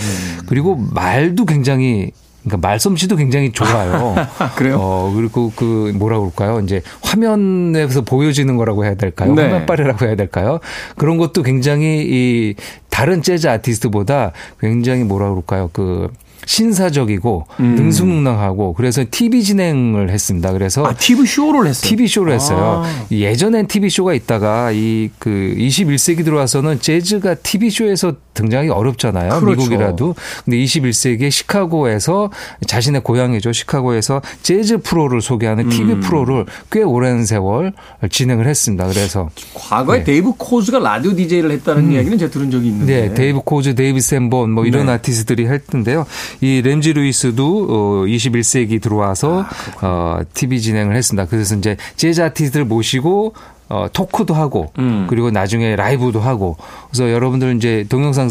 [0.47, 2.11] 그리고 말도 굉장히
[2.47, 4.15] 그러니까 말솜씨도 굉장히 좋아요.
[4.55, 4.77] 그래요?
[4.79, 6.59] 어, 그리고 그 뭐라 그럴까요?
[6.61, 9.33] 이제 화면에서 보여지는 거라고 해야 될까요?
[9.33, 9.43] 네.
[9.43, 10.59] 화면빨이라고 해야 될까요?
[10.95, 12.55] 그런 것도 굉장히 이
[12.89, 15.69] 다른 재즈 아티스트보다 굉장히 뭐라 그럴까요?
[15.73, 16.09] 그
[16.47, 17.75] 신사적이고 음.
[17.75, 20.51] 능수능란하고 그래서 TV 진행을 했습니다.
[20.53, 21.89] 그래서 아, TV 쇼를 했어요.
[21.89, 22.83] TV 쇼를 했어요.
[22.85, 23.05] 아.
[23.11, 29.39] 예전엔 TV 쇼가 있다가 이 그 21세기 들어와서는 재즈가 TV 쇼에서 등장하기 어렵잖아요.
[29.39, 29.61] 그렇죠.
[29.63, 30.15] 미국이라도.
[30.45, 32.31] 근데 21세기에 시카고에서
[32.67, 33.51] 자신의 고향이죠.
[33.51, 35.99] 시카고에서 재즈 프로를 소개하는 TV 음.
[36.01, 37.73] 프로를 꽤 오랜 세월
[38.09, 38.87] 진행을 했습니다.
[38.87, 40.03] 그래서 과거에 네.
[40.03, 40.05] 음.
[40.05, 43.07] 데이브 코즈가 라디오 DJ를 했다는 이야기는 제가 들은 적이 있는데.
[43.07, 44.93] 네, 데이브 코즈, 데이비 샌본 뭐 이런 네.
[44.93, 46.05] 아티스트들이 했던데요.
[46.41, 49.45] 이 램지 루이스도 어 21세기 들어와서
[49.81, 51.27] 어 TV 진행을 했습니다.
[51.29, 53.33] 그래서 이제 재즈 아티스트를 모시고
[53.69, 55.07] 어 토크도 하고 음.
[55.09, 56.57] 그리고 나중에 라이브도 하고
[56.89, 58.29] 그래서 여러분들 이제 동영상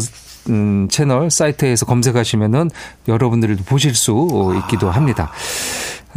[0.49, 2.69] 음, 채널 사이트에서 검색하시면은
[3.07, 5.31] 여러분들도 보실 수 있기도 합니다.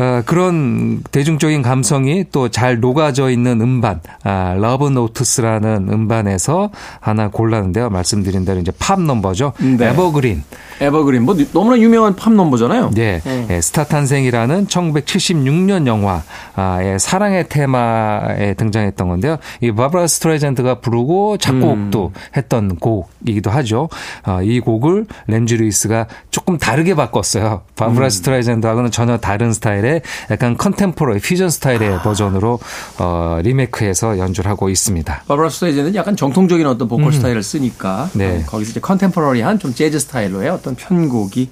[0.00, 7.90] 아, 그런 대중적인 감성이 또 잘 녹아져 있는 음반, 아, Love Notes라는 음반에서 하나 골랐는데요.
[7.90, 9.52] 말씀드린 대로 이제 팝 넘버죠.
[9.78, 9.90] 네.
[9.90, 10.42] Evergreen.
[10.80, 11.22] Evergreen.
[11.24, 12.90] 뭐 너무나 유명한 팝 넘버잖아요.
[12.94, 13.20] 네.
[13.50, 19.36] 예, 스타 탄생이라는 1976년 영화의 사랑의 테마에 등장했던 건데요.
[19.60, 23.88] 이 바브라 스트레이젠드가 부르고 작곡도 했던 곡이기도 하죠.
[24.26, 27.62] 어, 이 곡을 램지 루이스가 조금 다르게 바꿨어요.
[27.76, 29.89] 바브라 스트레이젠드하고는 전혀 다른 스타일의
[30.30, 32.58] 약간 contemporary 퓨전 스타일의 버전으로
[32.98, 35.24] 어, 리메이크해서 연주를 하고 있습니다.
[35.26, 38.42] 바브라 스트레이젠은 약간 정통적인 어떤 보컬 스타일을 쓰니까 네.
[38.42, 41.50] 어, 거기서 이제 contemporary한 좀 재즈 스타일로의 어떤 편곡이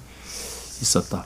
[0.81, 1.25] 있었다.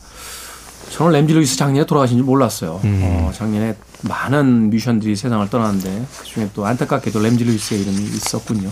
[0.91, 2.79] 저는 램지 루이스 작년에 돌아가신 줄 몰랐어요.
[2.83, 8.69] 어, 작년에 많은 뮤지션들이 세상을 떠났는데 그중에 또 안타깝게도 램지 루이스의 이름이 있었군요.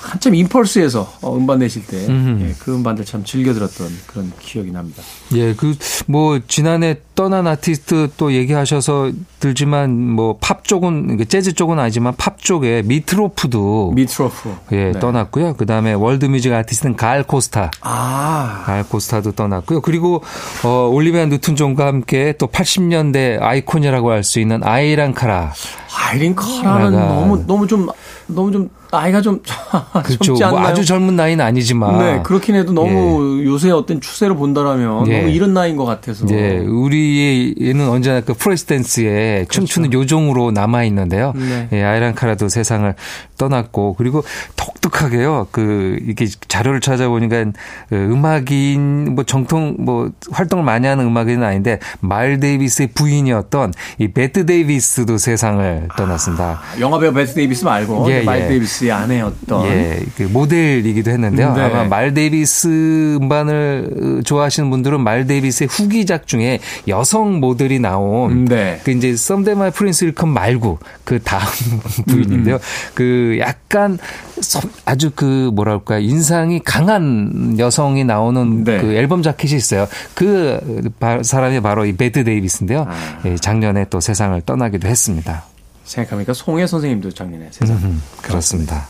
[0.00, 5.02] 한참 임펄스에서 어, 음반 내실 때 예, 그 음반들 참 즐겨 들었던 그런 기억이 납니다.
[5.34, 5.74] 예, 그
[6.06, 12.82] 뭐 지난해 떠난 아티스트 또 얘기하셔서 들지만 뭐 팝 쪽은 재즈 쪽은 아니지만 팝 쪽에
[12.84, 14.54] 미트로프도 미트로프.
[14.72, 14.98] 예, 네.
[15.00, 15.54] 떠났고요.
[15.56, 17.70] 그 다음에 월드 뮤직 아티스트는 갈 코스타.
[17.80, 19.80] 아, 갈 코스타도 떠났고요.
[19.80, 20.22] 그리고
[20.64, 25.52] 어 올리비아 뉴튼 존과 함께 또 80년대 아이콘이라고 할 수 있는 아이린 카라.
[25.96, 27.88] 아이린 카라는 너무 너무 좀
[28.26, 29.40] 너무 좀 나이가 좀
[30.04, 30.24] 그렇죠.
[30.24, 30.60] 젊지 않나요?
[30.60, 35.18] 뭐 아주 젊은 나이는 아니지만 네, 그렇긴 해도 너무 요새 어떤 추세로 본다라면 예.
[35.18, 36.26] 너무 이른 나이인 것 같아서.
[36.30, 41.32] 예, 우리는 언제나 그 Flashdance의 춤추는 요정으로 남아 있는데요.
[41.32, 41.50] 그렇죠.
[41.50, 41.68] 네.
[41.72, 42.94] 예, 아이린 카라도 세상을
[43.36, 44.22] 떠났고 그리고
[44.56, 45.48] 독특하게요.
[45.50, 47.44] 그 이게 자료를 찾아보니까
[47.88, 54.46] 그 음악인 뭐 정통 뭐 활동을 많이 하는 음악인은 아닌데 마일스 데이비스의 부인이었던 이 베티
[54.46, 56.60] 데이비스도 세상을 떠났습니다.
[56.78, 58.58] 영화배우 베트 데이비스 말고 예, 마일스 예.
[58.84, 61.54] 데이비스의 아내였던 예, 그 모델이기도 했는데요.
[61.54, 61.62] 네.
[61.62, 68.80] 아마 마일스 데이비스 음반을 좋아하시는 분들은 마일스 데이비스의 후기작 중에 여성 모델이 나온 네.
[68.84, 71.42] 그 이제 Someday My Prince Will Come 말고 그 다음
[72.06, 72.58] 부인인데요.
[72.94, 73.98] 그 약간
[74.40, 78.78] 섬- 아주 그 뭐랄까 인상이 강한 여성이 나오는 네.
[78.80, 79.86] 그 앨범 자켓이 있어요.
[80.14, 82.86] 그 바- 사람이 바로 이 베티 데이비스인데요.
[82.88, 83.18] 아.
[83.26, 85.44] 예, 작년에 또 세상을 떠나기도 했습니다.
[85.84, 87.76] 생각하니까 송해 선생님도 작년에 세상.
[87.76, 88.88] 음, 그렇습니다.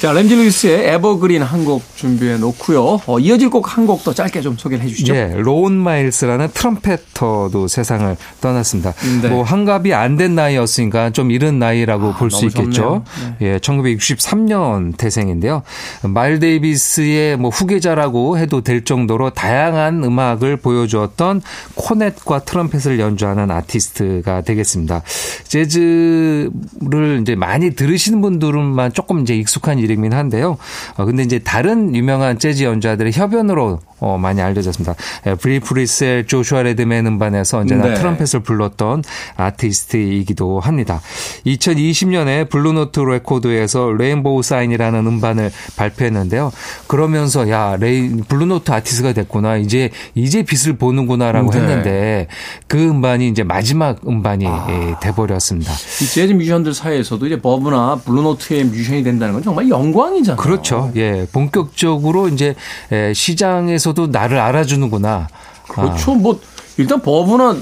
[0.00, 3.00] 자, 램지 루이스의 Evergreen 한 곡 준비해 놓고요.
[3.06, 5.14] 어, 이어질 곡 한 곡 더 짧게 좀 소개를 해 주시죠.
[5.14, 8.92] 예, 론 마일스라는 trumpeter도 세상을 떠났습니다.
[9.22, 9.28] 네.
[9.28, 13.04] 뭐 환갑이 안 된 나이였으니까 좀 이른 나이라고 볼수 아, 너무 있겠죠.
[13.14, 13.36] 젊네요.
[13.42, 15.62] 예, 1963년 태생인데요.
[16.02, 21.42] 마일스 데이비스의 뭐 후계자라고 해도 될 정도로 다양한 음악을 보여주었던
[21.74, 25.02] 코넷과 트럼펫을 연주하는 아티스트가 되겠습니다.
[25.44, 30.56] 재즈를 이제 많이 들으시는 분들만 조금 이제 익숙 한 이름이긴 한데요.
[30.96, 34.94] 어, 근데 이제 다른 유명한 재즈 연주자들의 협연으로 어, 많이 알려졌습니다.
[35.26, 37.94] 예, 빌 프리셀, 조슈아 레드맨 음반에서 언제나 네.
[37.94, 39.04] 트럼펫을 불었던
[39.36, 41.00] 아티스트이기도 합니다.
[41.46, 46.52] 2020년에 블루노트 레코드에서 Rainbow Sign이라는 음반을 발표했는데요.
[46.86, 49.56] 그러면서 야, 레인 블루노트 아티스트가 됐구나.
[49.56, 51.58] 이제 이제 빛을 보는구나라고 네.
[51.58, 52.26] 했는데
[52.66, 55.72] 그 음반이 이제 마지막 음반이 예, 돼 버렸습니다.
[55.72, 60.40] 이 재즈 뮤지션들 사이에서도 이제 버브나 블루노트의 뮤지션이 된다는 건 정말 영광이잖아요.
[60.40, 60.90] 그렇죠.
[60.96, 61.26] 예.
[61.32, 62.54] 본격적으로 이제
[62.92, 65.28] 에, 시장에서 도 나를 알아주는구나.
[65.68, 66.14] 그렇죠.
[66.14, 66.40] 뭐
[66.76, 67.56] 일단 버브나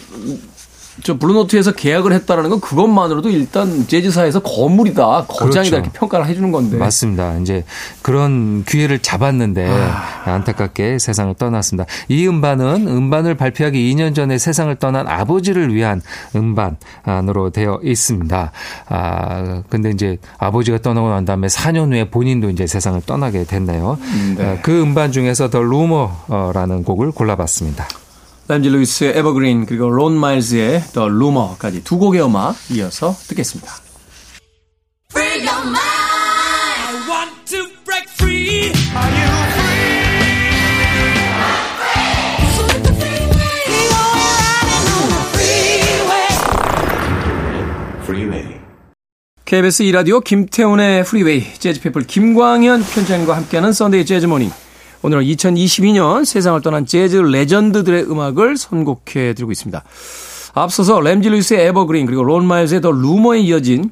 [1.03, 5.77] 저 블루노트에서 계약을 했다라는 건 그것만으로도 일단 재즈사에서 거물이다, 거장이다 그렇죠.
[5.77, 6.77] 이렇게 평가를 해주는 건데.
[6.77, 7.39] 맞습니다.
[7.39, 7.65] 이제
[8.03, 10.23] 그런 기회를 잡았는데 아.
[10.25, 11.87] 안타깝게 세상을 떠났습니다.
[12.09, 16.01] 이 음반은 음반을 발표하기 2년 전에 세상을 떠난 아버지를 위한
[16.35, 18.53] 음반으로 되어 있습니다.
[18.89, 23.99] 아, 근데 이제 아버지가 떠나고 난 다음에 4년 후에 본인도 이제 세상을 떠나게 됐네요.
[24.37, 24.45] 네.
[24.45, 27.87] 어, 그 음반 중에서 더 루머라는 곡을 골라봤습니다.
[28.49, 33.71] 램지 루이스의 에버그린 그리고 론 마일즈의 더 루머까지 두 곡의 음악 이어서 듣겠습니다.
[35.11, 35.79] Free your mind.
[35.79, 38.73] I want to break free.
[38.97, 39.29] Are you
[42.57, 43.61] So let the freeway.
[43.69, 45.25] You're riding on the
[48.05, 48.61] freeway.
[49.45, 54.51] KBS 2라디오 김태훈의 프리웨이 재즈피플 김광현 편집장과 함께하는 Sunday Jazz Morning
[55.03, 59.85] 오늘은 2022년 세상을 떠난 재즈 레전드들의 음악을 선곡해 드리고 있습니다.
[60.55, 63.91] 앞서서 램지 루이스의 Evergreen 그리고 론 마일즈의 The Rumor에 이어진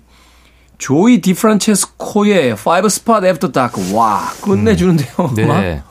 [0.78, 5.08] 조이 디프란체스코의 Five Spot After Dark 와 끝내주는데요.
[5.38, 5.60] 음악.
[5.60, 5.82] 네.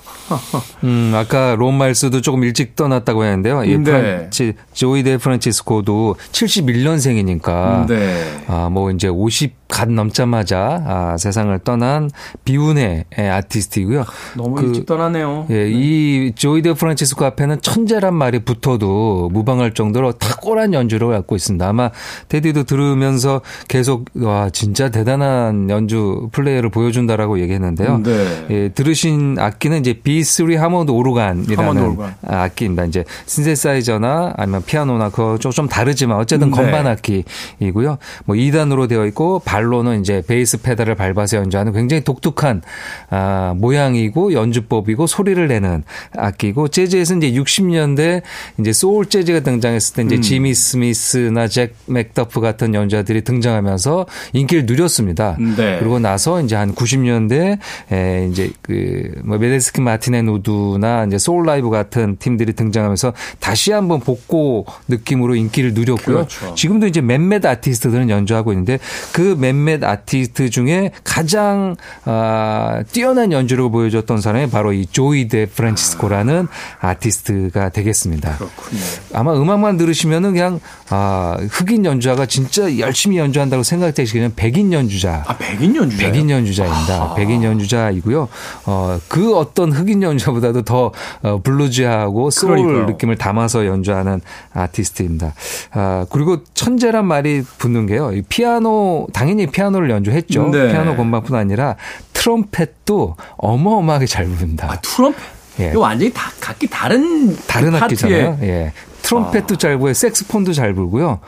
[0.84, 3.63] 음, 아까 론 마일스도 조금 일찍 떠났다고 했는데요.
[3.63, 3.84] 이 네.
[3.84, 8.43] 프란치, 조이 데 프란치스코도 71년생이니까 네.
[8.47, 12.09] 아, 뭐 이제 50 갓 넘자마자 아, 세상을 떠난
[12.45, 14.05] 비운의 예, 아티스트이고요.
[14.38, 15.47] 너무 그, 일찍 떠나네요.
[15.49, 21.67] 예, 이 조이 데 프란치스코 앞에는 천재란 말이 붙어도 무방할 정도로 탁월한 연주를 갖고 있습니다.
[21.67, 21.91] 아마
[22.29, 27.97] 테디도 들으면서 계속 와 진짜 대단한 연주 플레이를 보여준다라고 얘기했는데요.
[28.01, 28.45] 네.
[28.51, 32.15] 예, 들으신 악기는 이제 B3 하모드 오르간이라는 하모드 오르간.
[32.25, 32.85] 악기입니다.
[32.85, 36.55] 이제 신세사이저나 아니면 피아노나 그거 좀, 좀 다르지만 어쨌든 네.
[36.55, 37.97] 건반 악기이고요.
[38.23, 42.62] 뭐 2단으로 되어 있고 발 로는 이제 베이스 페달을 밟아서 연주하는 굉장히 독특한
[43.10, 45.84] 아, 모양이고 연주법이고 소리를 내는
[46.15, 48.21] 악기고 재즈에서 이제 60년대
[48.60, 50.08] 이제 소울 재즈가 등장했을 때 음.
[50.08, 55.38] 이제 지미 스미스나 잭 맥더프 같은 연주자들이 등장하면서 인기를 누렸습니다.
[55.39, 55.78] 네.
[55.80, 57.58] 그리고 나서 이제 한 90년대
[57.91, 63.99] 에 이제 그뭐 메데스키 마틴 앤 우드나 이제 소울 라이브 같은 팀들이 등장하면서 다시 한번
[63.99, 66.15] 복고 느낌으로 인기를 누렸고요.
[66.15, 66.56] 그렇죠.
[66.56, 68.80] 지금도 이제 몇몇 아티스트들은 연주하고 있는데
[69.12, 76.47] 그 몇몇 아티스트 중에 가장 아, 뛰어난 연주를 보여줬던 사람이 바로 이 조이 데 프란치스코라는
[76.79, 78.38] 아 티스트가 되겠습니다.
[78.38, 78.81] 그렇군요.
[79.13, 85.23] 아마 음악만 들으시면은 그냥 아, 흑인 연주자가 진짜 열심히 연주한다고 생각되시기는 백인 연주자.
[85.27, 86.03] 아, 백인 연주자.
[86.03, 87.13] 백인 연주자입니다.
[87.15, 88.27] 백인 연주자이고요.
[88.65, 92.86] 어, 그 어떤 흑인 연주자보다도 더 어, 블루지하고 소울 그러니까요.
[92.88, 94.21] 느낌을 담아서 연주하는
[94.53, 95.34] 아티스트입니다.
[95.71, 98.12] 아, 그리고 천재란 말이 붙는 게요.
[98.13, 100.49] 이 피아노 당연히 피아노를 연주했죠.
[100.49, 100.71] 네.
[100.71, 101.75] 피아노 건반뿐 아니라
[102.13, 104.67] 트럼펫도 어마어마하게 잘 부릅니다.
[104.71, 105.19] 아, 트럼펫.
[105.59, 105.69] 예.
[105.69, 108.39] 이거 완전히 다 각기 다른 다른 파트에 악기잖아요.
[108.41, 108.73] 예.
[109.03, 109.93] 트럼펫도 잘 불고요.
[109.93, 111.19] 색스폰도 잘 불고요.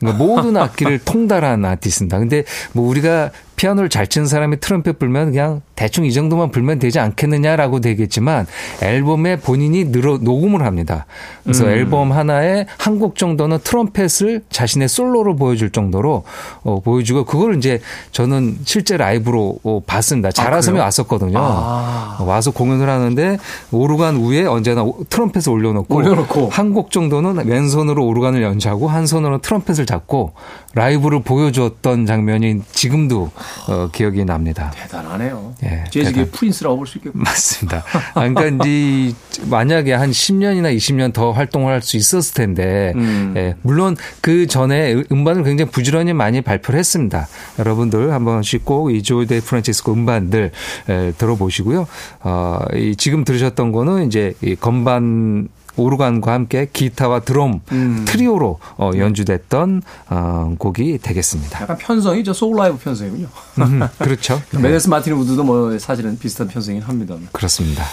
[0.00, 2.18] 그러니까 모든 악기를 통달한 아티스트입니다.
[2.18, 6.98] 근데 뭐 우리가 피아노를 잘 치는 사람이 트럼펫 불면 그냥 대충 이 정도만 불면 되지
[7.00, 8.46] 않겠느냐라고 되겠지만
[8.82, 11.06] 앨범에 본인이 늘어 녹음을 합니다.
[11.44, 11.70] 그래서 음.
[11.70, 16.24] 앨범 하나에 한 곡 정도는 트럼펫을 자신의 솔로로 보여줄 정도로
[16.62, 17.80] 어, 보여주고 그걸 이제
[18.12, 20.30] 저는 실제 라이브로 어, 봤습니다.
[20.30, 20.84] 자라섬에 그래요?
[20.84, 21.38] 왔었거든요.
[21.38, 22.16] 아.
[22.20, 23.36] 와서 공연을 하는데
[23.70, 26.48] 오르간 위에 언제나 오- 트럼펫을 올려놓고, 올려놓고.
[26.50, 30.32] 한 곡 정도는 왼손으로 오르간을 연주하고 한 손으로 트럼펫을 잡고
[30.74, 33.30] 라이브를 보여주었던 장면이 지금도
[33.68, 34.70] 어, 기억이 납니다.
[34.74, 35.54] 대단하네요.
[35.64, 37.18] 예, 재즈계 대단- 프린스라고 볼 수 있겠고.
[37.18, 37.82] 맞습니다.
[38.14, 39.14] 아, 그러니까 이제
[39.48, 43.34] 만약에 한 10년이나 20년 더 활동을 할 수 있었을 텐데, 음.
[43.36, 47.28] 예, 물론 그 전에 음반을 굉장히 부지런히 많이 발표를 했습니다.
[47.58, 50.52] 여러분들 한 번씩 꼭 이 조이데 프란치스코 음반들
[50.88, 51.86] 에, 들어보시고요.
[52.20, 58.04] 어, 이 지금 들으셨던 거는 이제 이 건반 오르간과 함께 기타와 드럼 음.
[58.06, 61.62] 트리오로 어, 연주됐던 어, 곡이 되겠습니다.
[61.62, 63.28] 약간 편성이 저 소울 라이브 편성이군요.
[63.58, 64.40] 음, 그렇죠.
[64.52, 67.16] 네, 메데스키 마틴 우드도 뭐 사실은 비슷한 편성이긴 합니다.
[67.32, 67.84] 그렇습니다.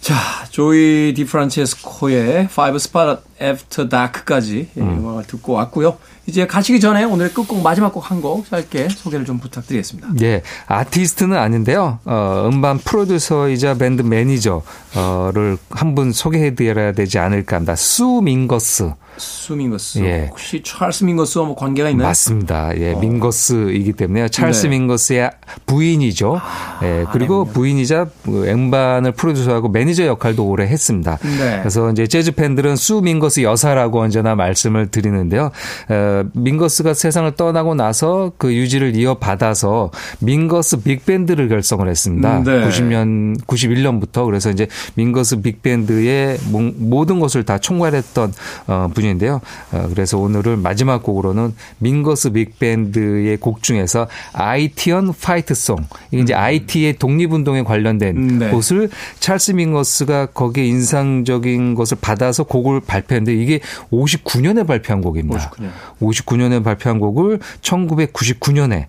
[0.00, 0.14] 자,
[0.50, 4.98] 조이 디프란체스코의 Five Spot After Dark까지 예, 음.
[4.98, 5.98] 음악을 듣고 왔고요.
[6.26, 10.08] 이제 가시기 전에 오늘 끝곡 마지막 곡 한 곡 짧게 소개를 좀 부탁드리겠습니다.
[10.22, 11.98] 예, 아티스트는 아닌데요.
[12.04, 17.74] 어, 음반 프로듀서이자 밴드 매니저를 한 분 소개해드려야 되지 않을까 합니다.
[17.76, 18.92] 수 민거스.
[19.20, 19.98] 수 민거스.
[20.00, 20.26] 예.
[20.30, 22.08] 혹시 찰스 민거스와 뭐 관계가 있나요?
[22.08, 22.70] 맞습니다.
[22.76, 24.28] 예, 민거스이기 때문에요.
[24.28, 24.70] 찰스 네.
[24.70, 25.30] 민거스의
[25.66, 26.40] 부인이죠.
[26.82, 31.18] 예, 그리고 부인이자 그 음반을 프로듀서하고 매니저 역할도 오래 했습니다.
[31.22, 31.58] 네.
[31.60, 35.50] 그래서 이제 재즈 팬들은 수 민거스 여사라고 언제나 말씀을 드리는데요.
[35.88, 42.38] 어, 민거스가 세상을 떠나고 나서 그 유지를 이어받아서 민거스 빅밴드를 결성을 했습니다.
[42.38, 42.66] 음, 네.
[42.68, 48.32] 90년, 91년부터 그래서 이제 민거스 빅밴드의 모- 모든 것을 다 총괄했던
[48.66, 49.40] 어, 분인데요.
[49.72, 55.78] 어, 그래서 오늘은 마지막 곡으로는 민거스 빅밴드의 곡 중에서 Haitian Fight Song
[56.10, 58.50] 이게 이제 아이티의 독립운동에 관련된 음, 네.
[58.50, 65.50] 곳을 찰스 민거스가 거기에 인상적인 것을 받아서 곡을 발표했는데 이게 59년에 발표한 곡입니다.
[65.50, 65.70] 59년.
[66.00, 68.86] 59년에 발표한 곡을 1999년에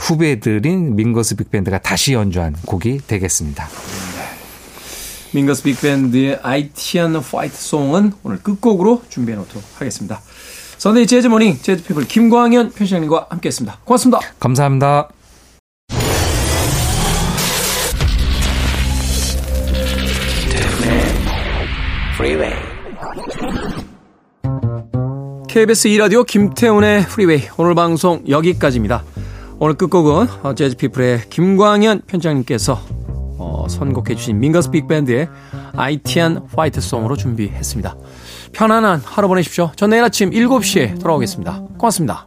[0.00, 3.68] 후배들인 민거스 빅밴드가 다시 연주한 곡이 되겠습니다.
[5.32, 10.20] 민거스 빅밴드의 Haitian Fight Song은 오늘 끝곡으로 준비해 놓도록 하겠습니다.
[10.78, 13.80] Sunday Jazz Morning 재즈 피플 김광현 편집장님과 함께했습니다.
[13.84, 14.20] 고맙습니다.
[14.38, 15.08] 감사합니다.
[25.48, 29.04] KBS 2라디오 김태훈의 프리웨이 오늘 방송 여기까지입니다.
[29.58, 32.78] 오늘 끝곡은 어, 재즈피플의 김광현 편장님께서
[33.38, 35.28] 어, 선곡해 주신 민거스 빅밴드의
[35.74, 37.96] 아이티안 화이트송으로 준비했습니다.
[38.52, 39.70] 편안한 하루 보내십시오.
[39.76, 41.62] 전 내일 아침 7시에 돌아오겠습니다.
[41.78, 42.26] 고맙습니다.